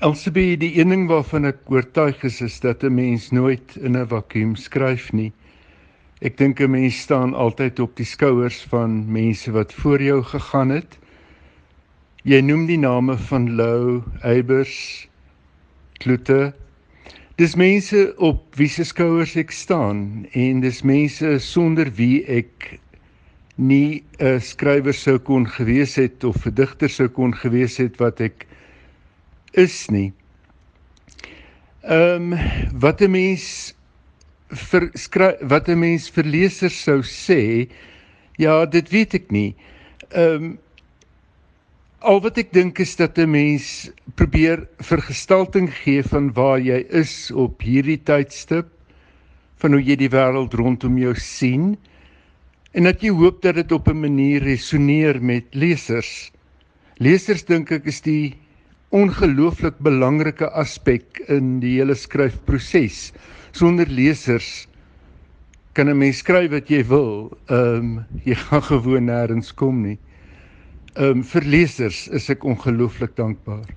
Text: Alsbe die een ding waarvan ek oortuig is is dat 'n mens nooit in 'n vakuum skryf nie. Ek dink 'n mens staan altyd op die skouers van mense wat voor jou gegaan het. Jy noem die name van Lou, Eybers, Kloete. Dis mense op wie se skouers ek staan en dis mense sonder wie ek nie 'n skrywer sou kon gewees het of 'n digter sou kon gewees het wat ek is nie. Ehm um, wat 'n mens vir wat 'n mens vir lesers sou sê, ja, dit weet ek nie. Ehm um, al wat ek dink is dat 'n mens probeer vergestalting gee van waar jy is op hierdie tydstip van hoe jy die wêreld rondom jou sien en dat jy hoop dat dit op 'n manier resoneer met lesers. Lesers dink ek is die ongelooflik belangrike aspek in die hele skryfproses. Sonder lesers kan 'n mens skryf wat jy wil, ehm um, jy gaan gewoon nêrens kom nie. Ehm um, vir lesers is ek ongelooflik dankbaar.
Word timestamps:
Alsbe 0.00 0.56
die 0.58 0.72
een 0.78 0.90
ding 0.90 1.04
waarvan 1.06 1.46
ek 1.46 1.68
oortuig 1.70 2.22
is 2.26 2.40
is 2.42 2.56
dat 2.60 2.82
'n 2.82 2.94
mens 2.94 3.30
nooit 3.30 3.76
in 3.76 3.94
'n 3.96 4.08
vakuum 4.10 4.56
skryf 4.56 5.12
nie. 5.12 5.32
Ek 6.20 6.36
dink 6.36 6.60
'n 6.60 6.70
mens 6.70 6.98
staan 6.98 7.34
altyd 7.34 7.78
op 7.80 7.94
die 7.96 8.06
skouers 8.06 8.62
van 8.72 9.12
mense 9.12 9.52
wat 9.52 9.74
voor 9.74 10.02
jou 10.02 10.22
gegaan 10.22 10.68
het. 10.68 10.98
Jy 12.24 12.40
noem 12.40 12.66
die 12.66 12.78
name 12.78 13.16
van 13.16 13.54
Lou, 13.54 14.02
Eybers, 14.22 15.08
Kloete. 15.98 16.52
Dis 17.36 17.54
mense 17.54 18.14
op 18.16 18.56
wie 18.56 18.68
se 18.68 18.84
skouers 18.84 19.36
ek 19.36 19.50
staan 19.50 20.26
en 20.32 20.60
dis 20.60 20.82
mense 20.82 21.38
sonder 21.38 21.86
wie 21.94 22.26
ek 22.26 22.80
nie 23.54 24.02
'n 24.18 24.40
skrywer 24.40 24.94
sou 24.94 25.18
kon 25.18 25.46
gewees 25.46 25.94
het 25.94 26.24
of 26.24 26.46
'n 26.46 26.54
digter 26.54 26.88
sou 26.88 27.08
kon 27.08 27.32
gewees 27.34 27.76
het 27.76 27.96
wat 27.98 28.20
ek 28.20 28.47
is 29.58 29.88
nie. 29.90 30.12
Ehm 31.82 32.32
um, 32.32 32.38
wat 32.84 33.02
'n 33.02 33.10
mens 33.10 33.74
vir 34.50 34.90
wat 35.42 35.68
'n 35.68 35.78
mens 35.78 36.08
vir 36.10 36.24
lesers 36.24 36.78
sou 36.84 37.02
sê, 37.02 37.68
ja, 38.38 38.64
dit 38.66 38.88
weet 38.90 39.14
ek 39.14 39.30
nie. 39.30 39.54
Ehm 40.10 40.34
um, 40.34 40.58
al 41.98 42.20
wat 42.22 42.38
ek 42.38 42.52
dink 42.54 42.78
is 42.78 42.94
dat 42.96 43.18
'n 43.18 43.30
mens 43.30 43.90
probeer 44.14 44.68
vergestalting 44.78 45.70
gee 45.82 46.02
van 46.02 46.32
waar 46.32 46.60
jy 46.60 46.86
is 46.90 47.30
op 47.34 47.62
hierdie 47.62 47.98
tydstip 47.98 48.68
van 49.58 49.72
hoe 49.72 49.82
jy 49.82 49.96
die 49.96 50.10
wêreld 50.10 50.54
rondom 50.54 50.98
jou 50.98 51.14
sien 51.14 51.76
en 52.72 52.84
dat 52.84 53.02
jy 53.02 53.10
hoop 53.10 53.42
dat 53.42 53.54
dit 53.54 53.72
op 53.72 53.88
'n 53.88 54.00
manier 54.00 54.42
resoneer 54.42 55.22
met 55.22 55.44
lesers. 55.54 56.30
Lesers 56.98 57.44
dink 57.44 57.72
ek 57.72 57.86
is 57.86 58.00
die 58.00 58.36
ongelooflik 58.94 59.78
belangrike 59.84 60.48
aspek 60.56 61.20
in 61.28 61.58
die 61.60 61.76
hele 61.76 61.96
skryfproses. 61.96 63.12
Sonder 63.52 63.88
lesers 63.88 64.66
kan 65.74 65.88
'n 65.88 65.98
mens 65.98 66.18
skryf 66.18 66.50
wat 66.50 66.70
jy 66.70 66.82
wil, 66.88 67.36
ehm 67.48 67.98
um, 67.98 68.04
jy 68.24 68.34
gaan 68.48 68.62
gewoon 68.62 69.06
nêrens 69.06 69.52
kom 69.54 69.82
nie. 69.82 69.98
Ehm 70.96 71.18
um, 71.18 71.22
vir 71.22 71.44
lesers 71.44 72.08
is 72.08 72.30
ek 72.30 72.44
ongelooflik 72.44 73.16
dankbaar. 73.16 73.68